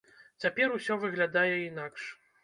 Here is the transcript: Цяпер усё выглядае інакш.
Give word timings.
Цяпер 0.43 0.71
усё 0.77 0.97
выглядае 1.03 1.51
інакш. 1.57 2.09